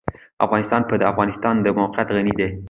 [0.45, 2.49] افغانستان په د افغانستان د موقعیت غني دی.